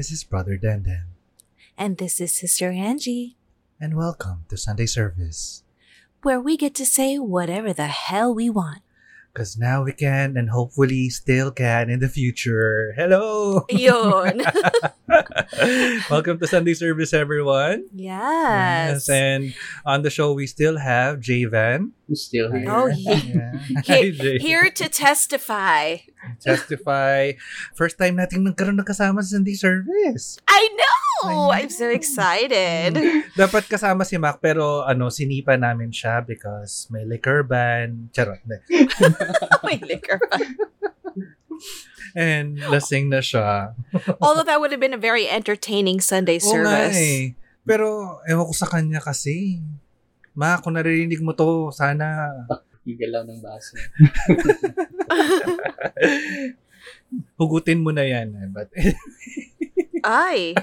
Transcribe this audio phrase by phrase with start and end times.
[0.00, 1.12] This is Brother Dandan,
[1.76, 3.36] And this is Sister Angie,
[3.78, 5.62] and welcome to Sunday service.
[6.22, 8.80] where we get to say whatever the hell we want.
[9.28, 12.94] Because now we can, and hopefully still can in the future.
[12.96, 13.66] Hello!
[13.68, 14.40] Yun.
[16.10, 17.84] welcome to Sunday service, everyone.
[17.92, 19.04] yes.
[19.04, 19.08] yes.
[19.10, 19.52] And
[19.84, 21.92] on the show, we still have Javan.
[22.14, 22.72] Still here.
[22.72, 23.20] Oh, yeah.
[23.20, 23.58] Yeah.
[23.58, 24.38] He- Hi, Jay.
[24.38, 25.98] Here to testify.
[26.38, 27.34] Testify.
[27.74, 30.38] First time nating nagkaroon ng kasama sa Sunday service.
[30.46, 31.50] I know!
[31.50, 32.96] I I'm so excited.
[33.36, 38.08] Dapat kasama si Mac pero ano sinipa namin siya because may liquor ban.
[38.14, 38.40] Charot.
[39.66, 40.40] May liquor pa.
[42.16, 43.76] And lasing na siya.
[44.18, 46.96] Although that would have been a very entertaining Sunday Oo service.
[46.96, 47.36] eh.
[47.62, 49.60] Pero ewan ko sa kanya kasi.
[50.34, 52.32] Ma, kung naririnig mo to, sana
[52.86, 53.76] Igalaw ng baso.
[57.36, 58.28] hugutin mo na yan.
[58.36, 58.48] eh.
[58.48, 58.68] But,
[60.04, 60.54] Ay.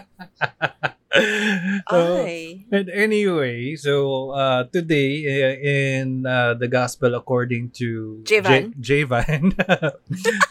[1.90, 2.66] so, Ay.
[2.72, 8.73] And anyway, so uh, today uh, in uh, the gospel according to Javan.
[8.80, 9.54] J- Javan,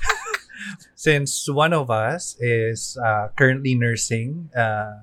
[0.94, 5.03] since one of us is uh, currently nursing, uh,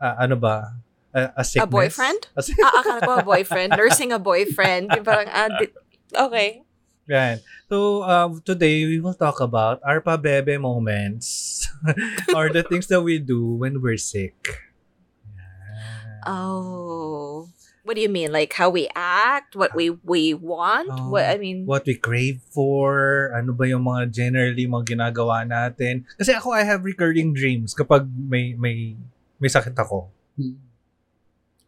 [0.00, 0.76] uh, ano ba?
[1.18, 1.66] A, a sickness.
[1.66, 2.20] A boyfriend?
[2.38, 3.74] A si- Ah, akala ko a boyfriend.
[3.74, 4.94] Nursing a boyfriend.
[4.94, 5.74] Yung Parang, ah, di-
[6.14, 6.62] okay.
[7.08, 7.40] Yan.
[7.66, 11.66] So uh, today we will talk about our pabebe moments
[12.36, 14.36] or the things that we do when we're sick.
[15.34, 16.20] Yan.
[16.28, 17.48] Oh.
[17.88, 18.28] What do you mean?
[18.28, 19.56] Like how we act?
[19.56, 20.92] What we we want?
[20.92, 21.64] Oh, what I mean?
[21.64, 26.04] what we crave for, ano ba yung mga generally mga ginagawa natin.
[26.20, 28.92] Kasi ako, I have recurring dreams kapag may may
[29.40, 30.12] may sakit ako.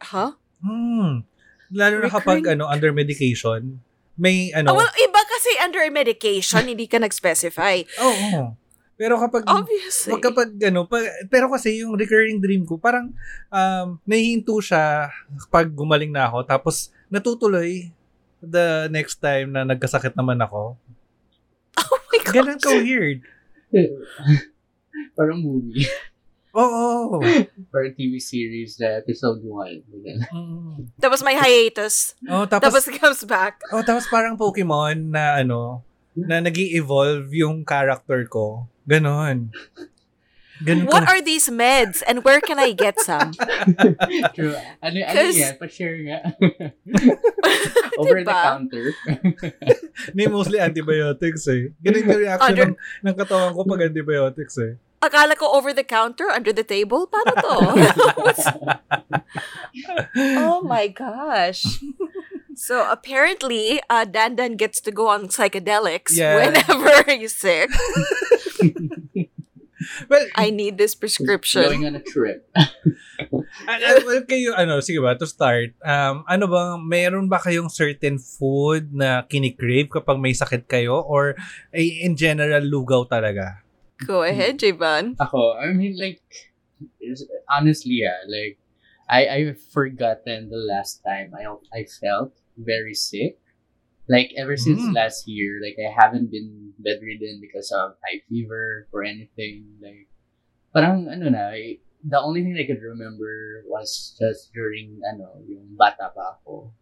[0.00, 0.36] Huh?
[0.64, 1.24] Hmm.
[1.70, 3.78] Lalo na kapag ano, under medication,
[4.20, 7.86] may Oh, ano, well, iba kasi under medication, hindi ka nag-specify.
[8.02, 8.12] oo.
[8.36, 8.44] oo.
[9.00, 10.12] Pero kapag Obviously.
[10.12, 11.00] Pag kapag ano, pa,
[11.32, 13.16] pero kasi yung recurring dream ko, parang
[13.48, 15.08] um, nahihinto siya
[15.48, 16.44] pag gumaling na ako.
[16.44, 17.88] Tapos natutuloy
[18.44, 20.76] the next time na nagkasakit naman ako.
[21.80, 22.34] oh my God.
[22.44, 23.24] Ganun ka weird.
[25.16, 25.88] Parang movie.
[26.50, 27.22] Oo.
[27.70, 29.86] Parang TV series na episode 1.
[30.34, 30.90] Mm.
[30.98, 32.18] Tapos may hiatus.
[32.26, 33.62] Oh, tapos, Tapos comes back.
[33.70, 38.66] oh, tapos parang Pokemon na ano, na nag evolve yung character ko.
[38.82, 39.54] Ganon.
[40.60, 41.16] Ganon What ka.
[41.16, 43.32] are these meds and where can I get some?
[44.36, 44.52] True.
[44.84, 45.56] Ano, ano yan?
[45.56, 46.20] Pa-share nga.
[48.00, 48.42] Over the Diba?
[48.44, 48.84] counter.
[50.12, 51.72] Hindi, mostly antibiotics eh.
[51.80, 52.76] Ganun yung reaction Under- ng,
[53.08, 54.76] ng katawan ko pag antibiotics eh.
[55.00, 57.08] Akala ko over the counter, under the table.
[57.08, 57.56] Paano to?
[60.44, 61.64] oh my gosh.
[62.52, 66.36] So apparently, uh, Dandan gets to go on psychedelics Yeah.
[66.36, 67.72] whenever he's sick.
[70.12, 71.64] Well, I need this Going prescription.
[71.88, 72.44] on a trip.
[72.54, 72.68] Ah,
[73.80, 78.20] ah, well, kayo, ano, sige ba, to start, um, ano bang, meron ba kayong certain
[78.20, 81.00] food na kinikrave kapag may sakit kayo?
[81.00, 81.32] Or
[81.72, 83.64] eh, in general, lugaw talaga?
[84.06, 85.16] Go ahead, Javon.
[85.20, 86.22] Ako, I mean, like,
[87.50, 88.58] honestly, yeah, like,
[89.08, 91.44] I, I've forgotten the last time I,
[91.76, 93.38] I felt very sick.
[94.08, 94.94] Like, ever since Mm.
[94.94, 99.78] last year, like, I haven't been bedridden because of high fever or anything.
[99.80, 100.08] Like,
[100.74, 105.76] parang, ano na, I- the only thing I could remember was just during, ano, yung
[105.76, 106.72] bata pa ako.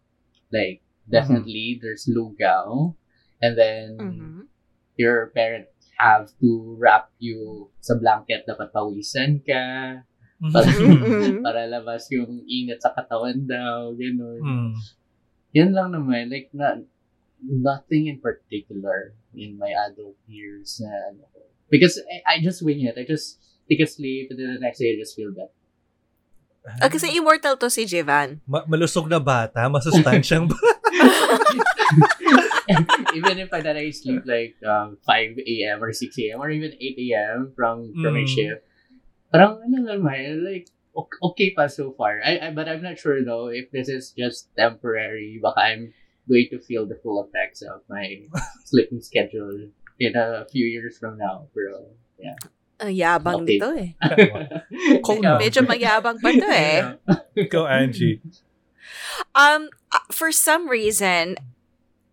[0.51, 0.81] Like,
[1.11, 2.95] definitely, there's lugaw.
[3.41, 4.47] And then, Mhm.
[4.97, 6.49] your parents have to
[6.79, 9.63] wrap you sa blanket na patawisan ka
[10.39, 11.43] para, Mhm.
[11.45, 14.39] para labas yung init sa katawan daw, gano'n.
[14.39, 14.71] Mm.
[15.51, 16.79] Yan lang naman, like, na,
[17.43, 21.43] nothing in particular in my adult years na, ano, ko.
[21.67, 23.37] because I, I just wing it, I just
[23.67, 25.51] take a sleep, and then the next day I just feel better.
[26.79, 28.39] Ah, kasi immortal to si Javan.
[28.47, 30.55] Ma- malusog na bata, masustansyang ba?
[33.17, 35.83] even if I that I sleep like um, 5 a.m.
[35.83, 36.39] or 6 a.m.
[36.41, 37.53] or even 8 a.m.
[37.55, 38.29] from from my Mm.
[38.29, 38.61] shift,
[39.33, 42.21] parang ano naman, like ok- okay pa so far.
[42.21, 45.37] I, I but I'm not sure though if this is just temporary.
[45.41, 45.83] Baka I'm
[46.29, 48.05] going to feel the full effects of my
[48.69, 51.89] sleeping schedule in a few years from now, bro.
[52.21, 52.37] Yeah.
[52.79, 53.59] Ang yabang Okay.
[53.59, 53.89] nito eh.
[55.03, 55.35] Kung Ikaw.
[55.35, 55.41] no.
[55.41, 56.79] Medyo mayabang pa to eh.
[57.35, 58.23] Ikaw, Angie.
[59.35, 61.35] Um, uh, for some reason,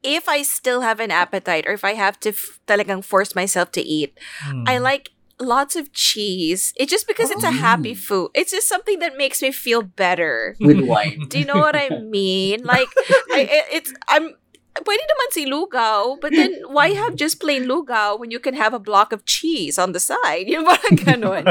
[0.06, 3.74] if I still have an appetite or if I have to f- talagang force myself
[3.74, 4.14] to eat,
[4.46, 4.64] Mm.
[4.70, 5.10] I like
[5.42, 6.72] lots of cheese.
[6.80, 7.60] It's just because it's a Oh.
[7.60, 8.30] happy food.
[8.32, 10.56] It's just something that makes me feel better.
[10.62, 11.26] With wine.
[11.28, 12.62] Do you know what I mean?
[12.72, 12.88] Like,
[13.34, 14.32] I, it- it's I'm
[14.76, 18.72] pwede naman si lugaw, but then why have just plain lugaw when you can have
[18.76, 20.48] a block of cheese on the side?
[20.52, 21.44] Yung parang ganun.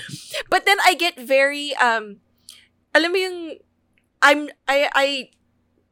[0.50, 2.22] But then I get very um
[2.94, 3.38] alam mo yung
[4.22, 5.06] I'm I I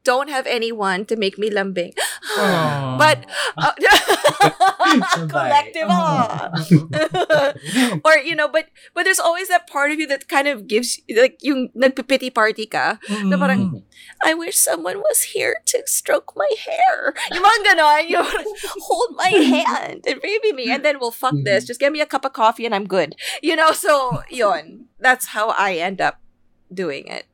[0.06, 1.91] don't have anyone to make me lambing.
[2.38, 2.94] Aw.
[3.03, 3.26] but
[3.58, 3.75] uh,
[5.35, 5.91] collective
[8.06, 11.03] or you know but but there's always that part of you that kind of gives
[11.11, 13.32] like yung nagpipity party ka Mm.
[13.32, 13.82] na parang,
[14.23, 17.14] I wish someone was here to stroke my hair.
[17.32, 18.47] Yung mga ganon, yung parang,
[18.87, 21.64] hold my hand and baby me and then we'll fuck this.
[21.64, 23.17] Just give me a cup of coffee and I'm good.
[23.43, 24.87] You know, so yun.
[25.00, 26.20] That's how I end up
[26.73, 27.26] doing it.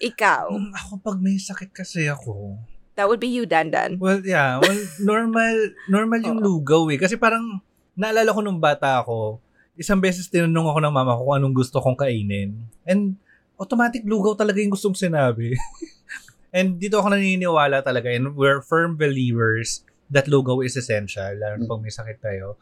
[0.00, 0.52] Ikaw.
[0.52, 2.60] Mm, ako pag may sakit kasi ako.
[2.96, 4.00] That would be you, Dandan.
[4.00, 4.60] Well, yeah.
[4.60, 4.76] Well,
[5.10, 6.46] normal normal yung Oo.
[6.60, 6.98] lugaw eh.
[7.00, 7.60] Kasi parang
[7.96, 9.40] naalala ko nung bata ako,
[9.76, 12.56] isang beses tinanong ako ng mama ko kung anong gusto kong kainin.
[12.84, 13.16] And
[13.56, 15.56] automatic lugaw talaga yung gustong sinabi.
[16.56, 21.66] And dito ako naniniwala talaga and we're firm believers that lugaw is essential lalo na
[21.66, 22.56] pag may sakit tayo.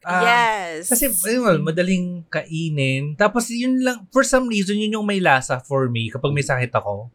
[0.00, 0.88] Ah, yes.
[0.88, 3.14] Kasi, ayun, madaling kainin.
[3.14, 6.70] Tapos, yun lang, for some reason, yun yung may lasa for me kapag may sakit
[6.70, 7.10] ako.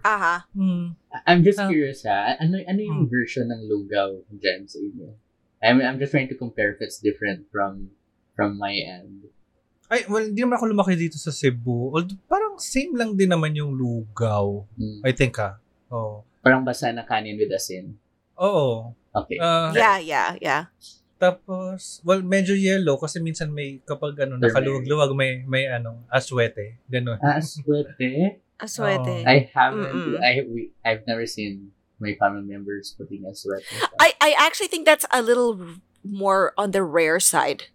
[0.00, 0.46] Aha.
[0.54, 0.94] Hmm.
[1.26, 1.66] I'm just Ah.
[1.66, 3.10] curious ha, ano, ano yung Hmm.
[3.10, 5.10] version ng lugaw dyan sa inyo?
[5.58, 7.90] I'm, I'm just trying to compare if it's different from
[8.32, 9.26] from my end.
[9.90, 11.90] Ay, well, hindi naman ako lumaki dito sa Cebu.
[11.90, 14.62] Although, parang same lang din naman yung lugaw.
[14.78, 15.02] Hmm.
[15.02, 15.58] I think, ah.
[15.90, 16.22] Oo.
[16.38, 17.98] Parang basa na kanin with asin.
[18.38, 18.94] Oo.
[19.14, 19.38] Okay.
[19.42, 20.62] Ah, Yeah, yeah, yeah.
[21.18, 26.78] Tapos, well, medyo yellow kasi minsan may, kapag ano, nakaluwag-luwag, may, may ano, aswete.
[26.86, 27.18] Ganun.
[27.18, 28.38] ah, swerte.
[28.62, 29.26] Aswete.
[29.26, 30.22] I haven't, Mm-mm.
[30.22, 33.66] I, we, I've never seen my family members putting a swerte.
[33.98, 35.58] I, I actually think that's a little
[36.06, 37.66] more on the rare side.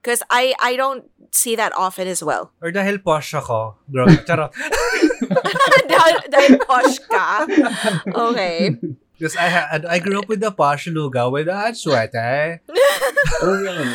[0.00, 2.52] Because I, I don't see that often as well.
[2.64, 3.76] Or dahil posh ako.
[3.84, 4.48] Bro, charot.
[5.92, 7.44] dahil, dahil posh ka.
[8.32, 8.80] Okay.
[9.20, 12.64] Because I, had, I grew up with the posh lugaw with the aswete.
[13.44, 13.92] oh, really?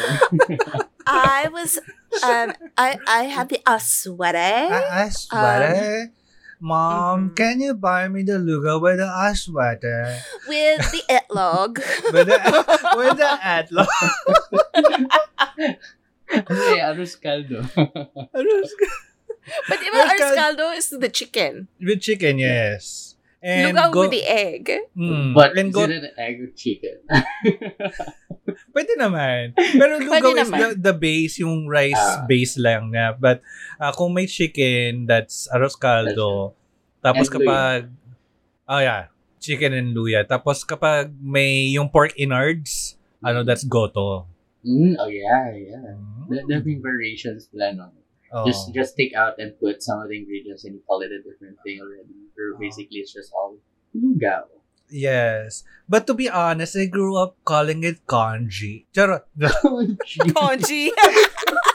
[1.07, 1.81] I was,
[2.21, 4.69] um, I, I have the aswete.
[4.69, 6.13] Ah, aswete.
[6.61, 7.35] Mom, mhm.
[7.35, 10.21] can you buy me the lugaw with the aswete?
[10.47, 11.81] with the etlog.
[12.13, 12.37] With the,
[12.93, 13.85] with the atlo.
[16.33, 17.65] ano eh, arroz caldo.
[19.69, 21.67] But diba, With our cal- scaldo is the chicken.
[21.77, 23.04] with chicken, yes.
[23.45, 24.65] And Lugaw go, with the egg.
[24.97, 26.97] Mm, But and is go, it an egg or chicken?
[28.73, 29.53] pwede naman.
[29.53, 32.25] Pero lugaw is the, the base, yung rice Ah.
[32.25, 33.13] base lang na.
[33.13, 33.45] But
[33.77, 36.57] uh, kung may chicken, that's arroz caldo.
[37.05, 37.45] Tapos And luya.
[37.45, 37.79] kapag,
[38.65, 39.01] oh yeah,
[39.37, 40.25] chicken and luya.
[40.25, 44.25] Tapos kapag may yung pork innards, ano, that's goto.
[44.65, 45.93] Mm, oh yeah, yeah.
[45.93, 46.25] Mm.
[46.33, 48.04] There, there have been variations plan on it.
[48.35, 48.43] Oh.
[48.43, 51.23] Just just take out and put some of the ingredients and you call it a
[51.23, 52.19] different thing already.
[52.35, 52.59] Or Oh.
[52.59, 53.55] basically it's just all
[53.95, 54.43] lugaw.
[54.91, 55.63] Yes.
[55.87, 58.85] But to be honest, I grew up calling it kanji.
[58.93, 59.23] Charot.
[60.35, 60.91] Konji.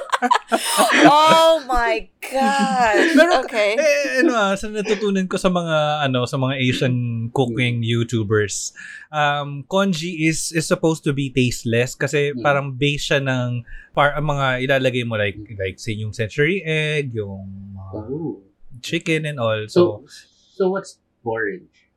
[1.07, 2.97] oh my god.
[3.17, 3.77] Pero- okay.
[3.79, 6.97] eh, ano ah, sa natutunan ko sa mga, ano, sa mga Asian
[7.33, 8.73] cooking YouTubers,
[9.09, 12.43] um, konji is is supposed to be tasteless kasi Mm.
[12.43, 17.13] parang base siya ng par, ang mga ilalagay mo like, like say yung century egg,
[17.13, 18.41] yung uh, Oh.
[18.81, 19.65] chicken and all.
[19.67, 20.13] So, So
[20.57, 21.89] so what's porridge?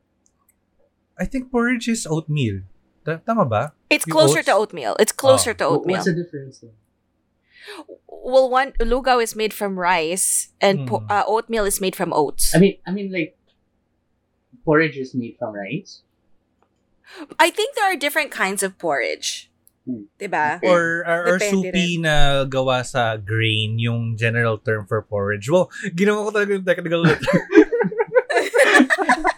[1.14, 2.66] I think porridge is oatmeal.
[3.06, 3.62] Ta- Tama ba?
[3.86, 4.96] It's closer to oatmeal.
[4.98, 5.58] It's closer Oh.
[5.60, 6.00] to oatmeal.
[6.02, 6.58] What's the difference?
[6.64, 6.74] then?
[8.24, 11.10] Well, one lugaw is made from rice, and po- Mm.
[11.12, 12.56] uh, oatmeal is made from oats.
[12.56, 13.36] I mean I mean like
[14.64, 16.00] porridge is made from rice.
[17.38, 19.52] I think there are different kinds of porridge.
[19.84, 20.08] Hmm.
[20.16, 20.56] Diba?
[20.64, 25.52] Or, or, or soupy na gawa sa grain, yung general term for porridge.
[25.52, 27.20] Wow, ginawa ko talaga yung technical term.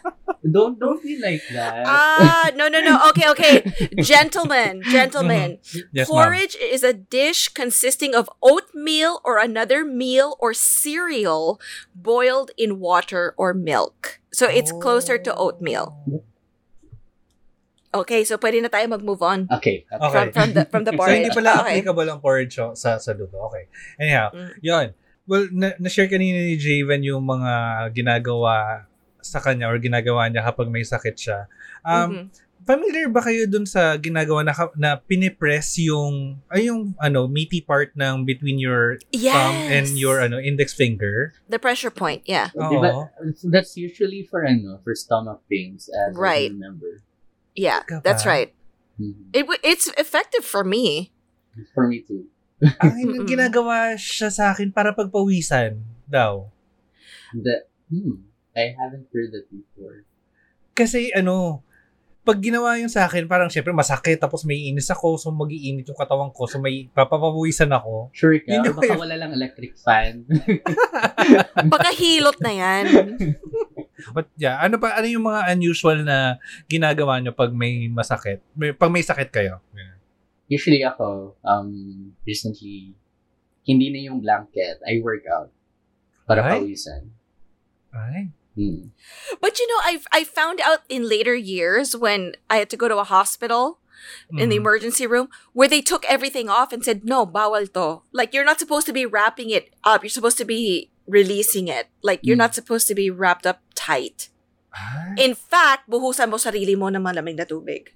[0.53, 1.85] Don't don't be like that.
[1.87, 2.99] Ah, no, no, no.
[3.11, 3.55] Okay, okay.
[4.00, 5.59] Gentlemen, gentlemen.
[5.93, 6.07] yes, ma'am.
[6.07, 11.61] Porridge is a dish consisting of oatmeal or another meal or cereal
[11.95, 14.21] boiled in water or milk.
[14.33, 15.97] So it's closer to oatmeal.
[17.97, 19.88] Okay, so pwede na tayo mag-move on okay.
[19.88, 19.97] okay.
[19.97, 20.12] Okay.
[20.12, 21.25] from from the from the porridge.
[21.33, 21.81] So, hindi pala okay.
[21.81, 23.41] applicable ang porridge oh, sa, sa luto.
[23.49, 23.73] Okay.
[23.97, 24.53] Anyhow, Mm.
[24.61, 24.87] yun.
[25.26, 27.53] Well, na- na-share kanina ni Javen yung mga
[27.97, 28.85] ginagawa
[29.26, 31.38] sa kanya or ginagawa niya kapag may sakit siya.
[31.83, 32.25] Um, Mhm.
[32.66, 37.95] Familiar ba kayo dun sa ginagawa na, na pinipress yung, ay yung ano, meaty part
[37.95, 39.38] ng between your Yes.
[39.38, 41.30] thumb and your ano, index finger?
[41.47, 42.50] the pressure point, yeah.
[42.59, 43.06] Oo.
[43.54, 46.50] that's usually for ano, for stomach pains as Right.
[46.50, 47.06] I remember.
[47.54, 48.50] Yeah, that's right.
[48.99, 49.30] Mhm.
[49.30, 51.14] It it's effective for me.
[51.71, 52.26] For me too.
[52.83, 53.28] Ang Mm-mm.
[53.30, 55.78] ginagawa siya sa akin para pagpawisan
[56.11, 56.50] daw.
[57.30, 57.62] The,
[57.95, 58.26] hmm,
[58.57, 60.09] I haven't heard that before.
[60.73, 61.61] Kasi ano,
[62.27, 65.95] pag ginawa yun sa akin, parang syempre masakit, tapos may inis ako, so magiinit yung
[65.95, 68.11] katawan ko, so may papapawisan ako.
[68.11, 68.51] Sure ka?
[68.51, 70.27] Yun baka wala lang electric fan.
[71.73, 72.85] Pagkahilot na yan.
[74.17, 78.43] But yeah, ano pa, ano yung mga unusual na ginagawa nyo pag may masakit?
[78.59, 79.63] May, pag may sakit kayo?
[80.51, 82.91] Usually ako, um, recently,
[83.63, 84.83] hindi na yung blanket.
[84.83, 85.55] I work out.
[86.27, 86.59] Para Ay?
[86.59, 87.03] pawisan.
[87.95, 88.35] Ay.
[88.57, 88.97] Hmm.
[89.39, 92.89] But you know, I I found out in later years when I had to go
[92.89, 93.85] to a hospital
[94.33, 94.65] in the Mm.
[94.65, 98.57] emergency room where they took everything off and said, "No, bawal to." Like you're not
[98.57, 100.01] supposed to be wrapping it up.
[100.01, 101.93] You're supposed to be releasing it.
[102.01, 102.49] Like you're Mm.
[102.49, 104.33] not supposed to be wrapped up tight.
[104.73, 105.21] Ay.
[105.21, 107.93] In fact, buhusan mo sarili mo ng malamig na tubig.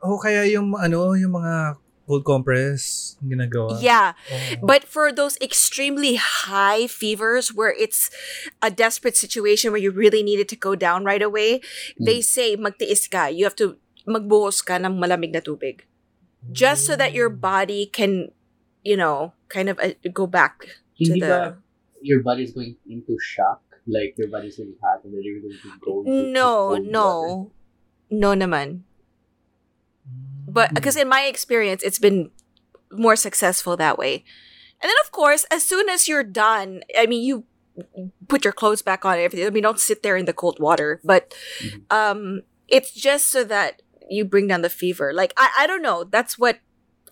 [0.00, 3.80] Oh, kaya yung ano, yung mga cold compress ginagawa.
[3.80, 4.12] Yeah.
[4.30, 4.38] Oh.
[4.62, 8.10] But for those extremely high fevers where it's
[8.62, 11.60] a desperate situation where you really needed to go down right away,
[11.98, 13.26] they say magtiis ka.
[13.26, 15.88] You have to magbuhos ka ng malamig na tubig.
[16.52, 18.28] Just so that your body can,
[18.84, 20.68] you know, kind of uh, go back
[21.00, 21.28] to Hindi the...
[21.28, 21.64] ba
[22.04, 23.64] your body's going into shock?
[23.88, 27.08] Like, your body's really hot and then you're going to go No, no.
[27.08, 27.50] water?
[28.12, 28.84] No naman.
[30.54, 32.30] But because in my experience, it's been
[32.94, 34.22] more successful that way.
[34.80, 37.44] And then, of course, as soon as you're done, I mean, you
[38.30, 39.14] put your clothes back on.
[39.18, 39.46] and Everything.
[39.46, 41.00] I mean, don't sit there in the cold water.
[41.02, 41.82] But Mhm.
[41.90, 42.20] um,
[42.70, 45.12] it's just so that you bring down the fever.
[45.12, 46.04] Like I, I don't know.
[46.04, 46.60] That's what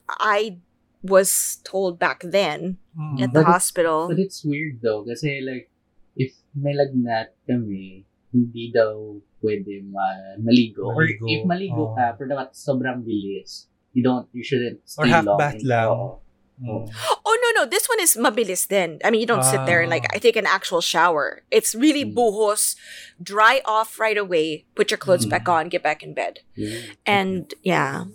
[0.09, 0.59] I
[1.03, 3.19] was told back then Mm.
[3.25, 4.09] at the But it's- hospital.
[4.13, 5.67] But it's weird though, kasi like,
[6.15, 10.89] if may lagnat kami, hindi daw pwede ma- maligo.
[10.89, 11.95] Or if maligo oo.
[11.95, 13.69] ka, pero dapat sobrang bilis.
[13.93, 15.37] You don't, you shouldn't Or stay half long.
[15.37, 15.89] bath in- lang.
[15.93, 16.19] Oo.
[16.63, 16.87] Mm.
[17.27, 17.67] Oh no no!
[17.67, 19.01] This one is mabilis then.
[19.03, 20.15] I mean, you don't sit there and like Ah.
[20.15, 21.43] I take an actual shower.
[21.51, 22.15] It's really Mm.
[22.15, 22.77] buhos,
[23.19, 24.69] dry off right away.
[24.79, 25.33] Put your clothes Mm.
[25.35, 26.95] back on, get back in bed, Yeah.
[27.03, 28.07] and yeah.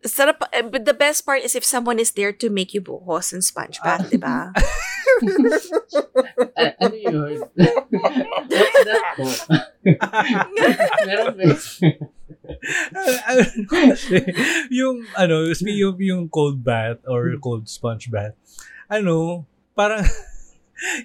[0.00, 3.36] Sarap, eh, but the best part is if someone is there to make you buhos
[3.36, 4.08] and sponge bath, Ah.
[4.08, 4.36] diba?
[6.56, 7.32] A- ano yun?
[8.48, 9.24] What's that po?
[11.06, 11.44] Meron ba?
[14.70, 18.34] Yung, ano, speaking of yung cold bath or cold sponge bath,
[18.88, 20.02] ano, parang,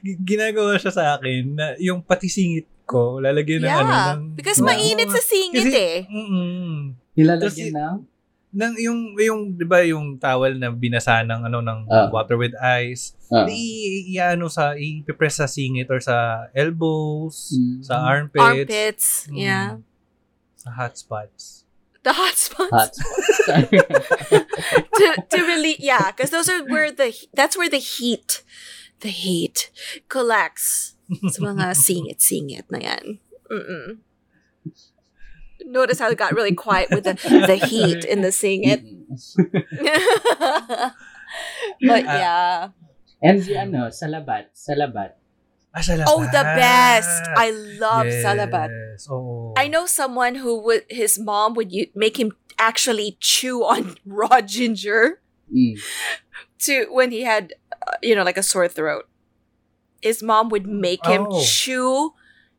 [0.06, 4.22] gi- ginagawa siya sa akin na yung pati singit ko, lalagyan ng ano, yeah, ng,
[4.38, 5.98] because mainit sa singit Kasi- eh.
[6.06, 6.94] Mm-mm.
[7.16, 7.96] Nilalagyan ng?
[8.56, 12.08] Nang yung yung 'di ba yung towel na binasa ng ano ng Ah.
[12.08, 13.44] water with ice, Ah.
[13.52, 13.60] i,
[14.08, 17.84] i ano sa i-press sa singit or sa elbows, Mm.
[17.84, 19.36] sa armpits, Armpits, Mm.
[19.36, 19.68] yeah.
[20.56, 21.68] sa hot spots.
[22.02, 22.72] The hot spots.
[22.72, 23.66] Hot spot.
[24.98, 28.46] to to really yeah because those are where the that's where the heat
[29.02, 29.70] the heat
[30.08, 30.96] collects
[31.34, 33.06] sa mga singit singit na yan
[33.50, 34.02] Mm-mm.
[35.66, 37.14] Notice how it got really quiet with the
[37.50, 38.86] the heat in the singit
[41.82, 42.70] but yeah
[43.26, 44.54] And yung ano, salabat.
[44.54, 45.18] Salabat.
[45.76, 47.52] Ah, sa oh the best i
[47.84, 48.24] love yes.
[48.24, 48.72] salabat
[49.12, 49.52] Oo.
[49.60, 54.40] i know someone who would his mom would u- make him actually chew on raw
[54.40, 55.20] ginger
[55.52, 55.76] Mm.
[56.64, 59.04] to when he had uh, you know like a sore throat
[60.02, 61.44] his mom would make him Oh.
[61.44, 62.16] chew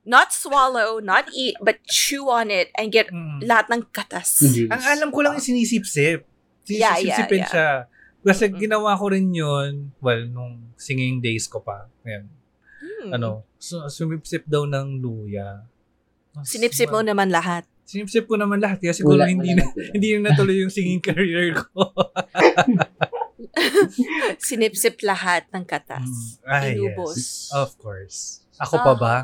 [0.06, 3.42] not swallow not eat but chew on it and get Mm.
[3.42, 4.70] lahat ng katas Juice.
[4.70, 6.22] Ang alam ko lang yung sinisip-sip.
[6.64, 7.50] Yeah, yeah, Sinisip-sipin yeah.
[7.50, 7.70] siya.
[8.22, 8.58] Kasi Mm-mm.
[8.58, 11.86] ginawa ko rin yun, well, nung singing days ko pa.
[12.02, 12.26] Ayan.
[12.76, 13.10] Hmm.
[13.12, 15.62] Ano, su- sumipsip daw ng luya.
[16.32, 18.82] Mas- sinipsip mo naman lahat Sinipsip ko naman lahat.
[18.82, 21.86] Kaya siguro Wala- hindi wala na, hindi na natuloy yung singing career ko.
[24.40, 26.06] sinipsip lahat ng katas
[26.42, 26.50] Mm.
[26.50, 27.14] Ay, Inubos.
[27.14, 27.50] yes.
[27.52, 28.18] Of course.
[28.58, 29.14] Ako pa ba?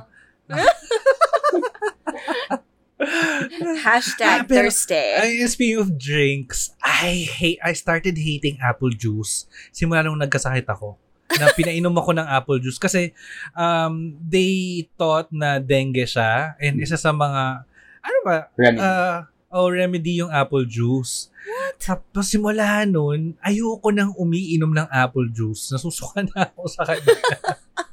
[3.83, 9.51] Hashtag Ah, pero- Thursday Ay, speaking of drinks, I hate, I started hating apple juice
[9.75, 10.95] simula nung nagkasakit ako.
[11.35, 13.11] Na pinainom ako ng apple juice kasi
[13.53, 17.67] um, they thought na dengue siya and isa sa mga,
[18.05, 18.79] ano ba, Remedy.
[18.79, 21.27] ah, oh, remedy yung apple juice.
[21.43, 21.75] What?
[21.83, 25.75] Tapos simula nun, ayoko nang umiinom ng apple juice.
[25.75, 27.13] Nasusuka na ako sa kanya.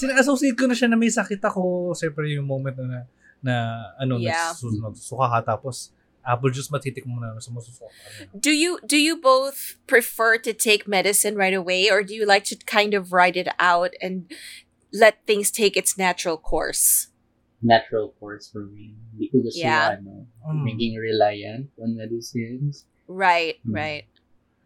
[0.00, 1.92] Sina-associate ko na siya na may sakit ako.
[1.92, 3.04] Siyempre yung moment na,
[3.38, 3.54] na
[3.96, 4.50] ano, Yeah.
[4.50, 8.28] nagsus- nagsusuka ka tapos apple juice matitik mo na sa masusuka ka.
[8.36, 12.44] do you do you both prefer to take medicine right away or do you like
[12.44, 14.28] to kind of ride it out and
[14.92, 17.08] let things take its natural course
[17.60, 18.96] Natural course for me.
[19.12, 19.96] Hindi ko gusto Yeah.
[19.96, 20.60] ano, Mm.
[20.64, 22.84] maging reliant on medicines.
[23.08, 23.72] right Hmm.
[23.74, 24.04] right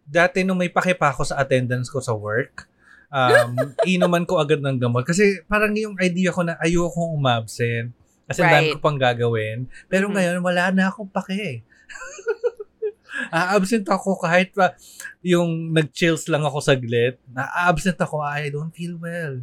[0.05, 2.67] Dati nung may pakipa ako sa attendance ko sa work,
[3.14, 3.54] um,
[3.87, 5.06] inuman ko agad ng gamot.
[5.06, 7.94] Kasi parang yung idea ko na ayokong umabsent.
[8.26, 8.75] Kasi ang dami Right.
[8.75, 9.59] ko pang gagawin.
[9.87, 10.12] Pero Mhm.
[10.12, 11.62] ngayon, wala na akong pake.
[13.30, 14.75] A-absent ako kahit pa
[15.23, 17.14] yung nag-chills lang ako saglit.
[17.30, 19.38] Na-absent ako, I don't feel well.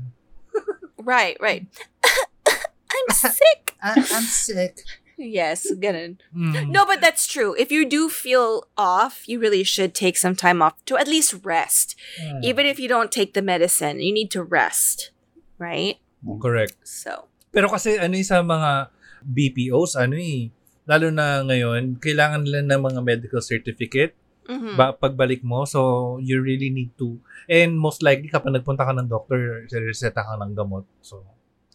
[1.01, 1.65] Right, right.
[2.93, 3.73] I'm sick.
[3.81, 4.85] I- I'm sick.
[5.21, 6.17] Yes, ganun.
[6.33, 6.73] Mm.
[6.73, 7.53] No, but that's true.
[7.53, 11.45] If you do feel off, you really should take some time off to at least
[11.45, 11.93] rest.
[12.17, 12.41] Mm.
[12.41, 15.13] Even if you don't take the medicine, you need to rest.
[15.61, 16.01] Right?
[16.41, 16.73] Correct.
[16.81, 18.89] So, Pero kasi ano yung sa mga
[19.21, 20.49] BPOs, ano eh,
[20.89, 24.17] lalo na ngayon, kailangan nila ng mga medical certificate
[24.49, 24.75] mhm.
[24.75, 25.63] ba, pagbalik mo.
[25.67, 27.19] So, you really need to.
[27.47, 30.87] And most likely, kapag nagpunta ka ng doctor, reseta ka ng gamot.
[31.03, 31.23] So,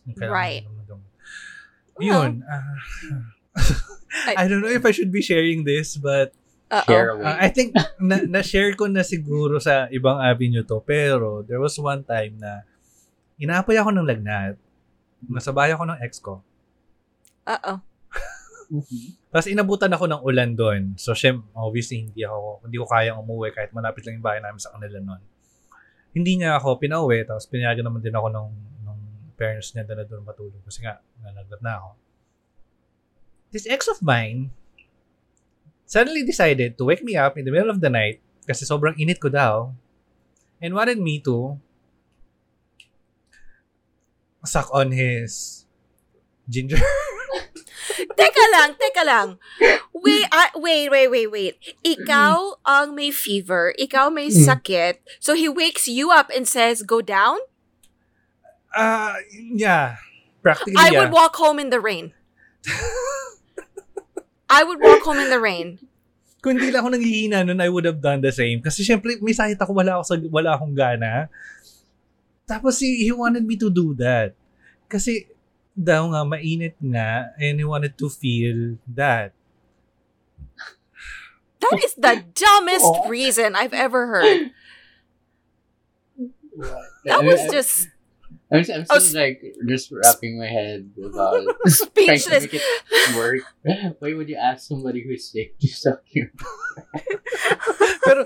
[0.07, 0.63] Right.
[0.63, 1.11] ng gamot.
[1.97, 2.45] Well, Yun.
[3.57, 6.37] Ah, I don't know if I should be sharing this, but
[6.71, 7.23] uh-oh.
[7.23, 10.83] uh, I think na, na-share ko na siguro sa ibang avenue to.
[10.85, 12.63] Pero there was one time na
[13.41, 14.57] inaapoy ako ng lagnat.
[15.27, 16.45] Nasabay ako ng ex ko.
[17.47, 17.81] Uh-oh.
[18.67, 19.31] Mhm.
[19.31, 20.83] Tapos inabutan ako ng ulan doon.
[20.99, 24.59] So, syem, obviously, hindi ako, hindi ko kayang umuwi kahit malapit lang yung bahay namin
[24.59, 25.23] sa kanila noon.
[26.17, 27.23] Hindi niya ako pinauwi.
[27.29, 28.49] Tapos pinayagan naman din ako ng,
[28.89, 28.99] ng
[29.39, 30.59] parents niya na doon matulog.
[30.67, 31.89] Kasi nga, nalaglat na ako.
[33.53, 34.51] This ex of mine
[35.87, 39.23] suddenly decided to wake me up in the middle of the night kasi sobrang init
[39.23, 39.71] ko daw
[40.61, 41.57] and wanted me to
[44.47, 45.67] suck on his
[46.49, 46.79] ginger
[47.97, 49.29] Teka lang, teka lang.
[49.95, 51.55] Wait, ah, wait, wait, wait, wait.
[51.81, 54.45] Ikaw ang may fever, ikaw may Mm.
[54.45, 55.01] sakit.
[55.17, 57.41] So he wakes you up and says, "Go down."
[58.77, 59.97] Ah, yeah.
[60.45, 60.99] Practically, I yeah.
[61.01, 62.13] would walk home in the rain.
[64.49, 65.79] I would walk home in the rain.
[66.41, 68.63] Kung hindi lang ako nanghihina nun, I would have done the same.
[68.63, 71.27] Kasi syempre, may sakit ako, wala, ako sa, wala akong gana.
[72.47, 74.39] Tapos he, he wanted me to do that.
[74.87, 75.27] Kasi
[75.75, 79.35] daw nga, mainit nga, and he wanted to feel that.
[81.59, 83.11] That is the dumbest Aw.
[83.11, 84.55] reason I've ever heard.
[87.05, 87.91] That I- was just
[88.47, 92.43] I'm, I'm Oh, still like just wrapping my head about trying to speechless.
[92.47, 92.63] make it
[93.19, 93.43] work.
[93.99, 96.31] Why would you ask somebody who's sick to suck you?
[98.07, 98.23] Pero,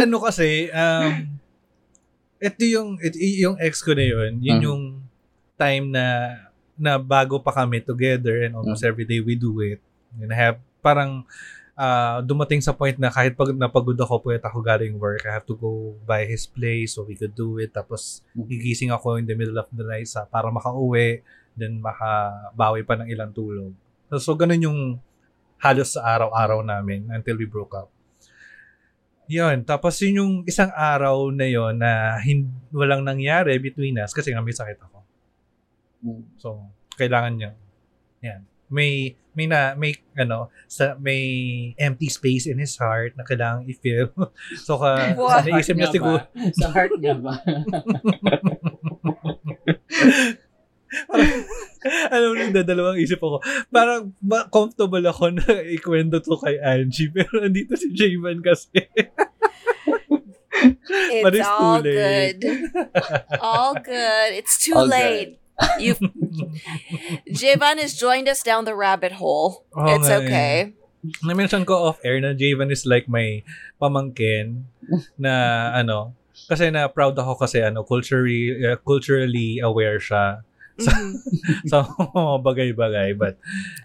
[0.00, 1.36] ano kasi, um,
[2.40, 4.64] ito yung, ito yung ex ko na yun, yun Mhm.
[4.64, 4.82] yung
[5.60, 6.04] time na
[6.80, 9.84] na bago pa kami together and almost every day we do it.
[10.16, 11.28] And have, parang,
[11.80, 15.48] ah, dumating sa point na kahit pag napagod ako, pwede ako galing work, I have
[15.48, 17.72] to go by his place so we could do it.
[17.72, 18.44] Tapos, Mhm.
[18.44, 21.24] gigising ako in the middle of the night sa, para makauwi,
[21.56, 23.72] then makabawi pa ng ilang tulog.
[24.12, 24.80] So, so ganun yung
[25.56, 27.88] halos sa araw-araw namin until we broke up.
[29.30, 29.62] Yun.
[29.62, 34.42] Tapos yun yung isang araw na yon na hin- walang nangyari between us kasi nga
[34.42, 34.98] may sakit ako.
[36.02, 36.22] Mm.
[36.42, 36.66] So,
[36.98, 37.52] kailangan niya.
[38.26, 38.49] Yan.
[38.70, 41.22] May may na may ano sa may
[41.78, 44.10] empty space in his heart na kailangan i-fill.
[44.66, 46.22] so ka sa naisip niya siguro?
[46.54, 47.34] Sa heart niya ba?
[52.10, 53.40] alam mo, dadalawang isip ako.
[53.70, 57.08] Parang ma- comfortable ako na ikwento to kay Angie.
[57.14, 58.84] Pero andito si Jayman kasi.
[60.90, 62.36] It's all late.
[62.36, 62.68] good.
[63.40, 64.36] All good.
[64.36, 65.39] It's too All late.
[65.80, 65.96] You
[67.28, 69.64] Jivan has joined us down the rabbit hole.
[69.76, 70.18] Oo it's eh.
[70.20, 70.54] okay.
[71.24, 73.40] Na-mention ko off-air na Javan is like my
[73.80, 74.68] pamangkin
[75.16, 75.32] na
[75.72, 76.12] ano,
[76.48, 80.44] kasi na proud ako kasi ano, culturally, uh, culturally aware siya.
[80.78, 81.10] Mhm.
[81.66, 81.82] So,
[82.46, 83.16] bagay-bagay.
[83.16, 83.36] But,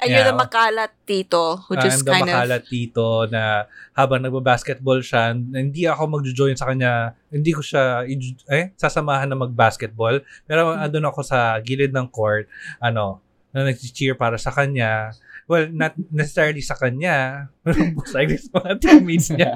[0.02, 0.44] And you're the Yeah.
[0.46, 5.88] makalat tito, who just I'm the kind of makalat tito na habang nagbabasketball siya, hindi
[5.88, 8.06] ako magjo-join sa kanya, hindi ko siya,
[8.52, 10.20] eh, sasamahan na mag-basketball.
[10.46, 10.84] Pero Hmm.
[10.86, 12.46] andun ako sa gilid ng court,
[12.78, 13.20] ano,
[13.52, 15.16] na nag-cheer para sa kanya.
[15.46, 17.78] Well, not necessarily sa kanya, pero
[18.12, 19.56] likely sa mga teammates niya.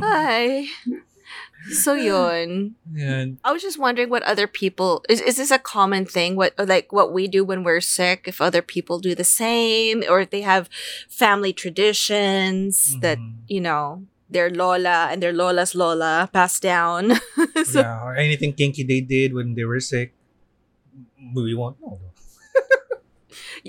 [0.00, 0.64] Hi.
[1.70, 2.74] So yun.
[2.92, 3.38] Yan.
[3.44, 6.34] I was just wondering what other people is is this a common thing?
[6.36, 10.20] What like what we do when we're sick, if other people do the same, or
[10.20, 10.68] if they have
[11.08, 13.34] family traditions that, Mhm.
[13.48, 17.20] you know, their lola and their lola's lola passed down.
[17.64, 20.12] so yeah, or anything kinky they did when they were sick,
[21.34, 21.98] we won't know.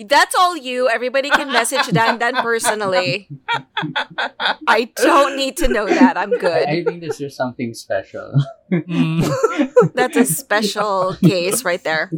[0.07, 0.89] That's all you.
[0.89, 3.27] Everybody can message Dan Dan personally.
[4.67, 6.17] I don't need to know that.
[6.17, 6.67] I'm good.
[6.67, 8.33] I think this is something special.
[8.71, 9.27] Mm.
[9.93, 12.11] That's a special case right there.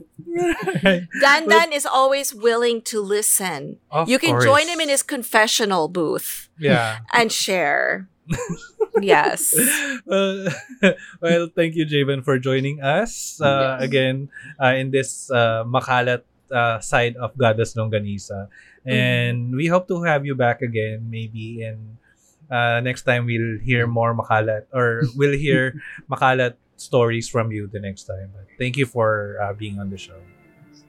[1.21, 3.77] Dan Dan is always willing to listen.
[3.89, 4.45] Of You can course.
[4.45, 6.99] join him in his confessional booth Yeah.
[7.13, 8.07] and share.
[9.01, 9.53] Yes.
[10.05, 10.47] well,
[11.21, 13.83] well, thank you, Javen, for joining us uh, Yes.
[13.89, 14.29] again
[14.61, 16.21] uh, in this uh, makalat
[16.53, 18.47] uh, side of Goddess Longanisa.
[18.85, 21.97] And we hope to have you back again, maybe in
[22.51, 25.73] uh, next time we'll hear more makalat or we'll hear
[26.09, 28.29] makalat stories from you the next time.
[28.33, 30.19] But thank you for uh, being on the show.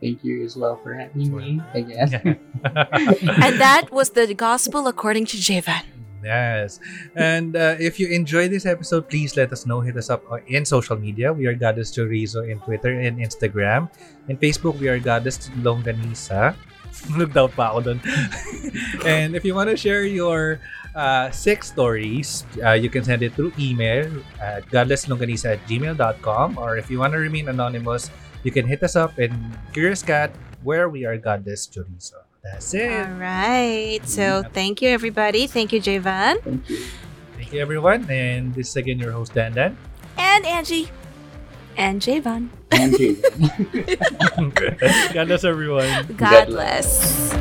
[0.01, 2.13] Thank you as well for having me again.
[2.65, 5.94] and that was the gospel according to Javan.
[6.25, 6.81] Yes.
[7.15, 9.85] And uh, if you enjoyed this episode, please let us know.
[9.85, 11.33] Hit us up uh, in social media.
[11.33, 13.93] We are Goddess Chorizo in Twitter and Instagram.
[14.29, 16.57] In Facebook, we are Goddess Longanisa.
[17.19, 17.99] Looked out pa ako dun.
[19.05, 20.61] and if you want to share your
[20.97, 24.09] uh, sex stories, uh, you can send it through email
[24.41, 26.57] at godlesslonganisa at gmail.com.
[26.57, 28.09] Or if you want to remain anonymous,
[28.47, 29.35] you can hit us up in
[29.77, 30.33] Curious Cat,
[30.65, 32.25] where we are Goddess Chorizo.
[32.45, 32.93] That's it.
[32.93, 34.01] All right.
[34.05, 34.53] So mm-hmm.
[34.53, 35.47] thank you, everybody.
[35.47, 36.39] Thank you, Javan.
[36.41, 36.85] Thank you.
[37.37, 38.09] Thank you, everyone.
[38.11, 39.79] And this is again your host, Dan Dan.
[40.19, 40.91] And Angie.
[41.77, 42.51] And Javan.
[42.71, 43.25] And Jaden.
[45.15, 46.07] God bless everyone.
[46.17, 47.33] God God bless.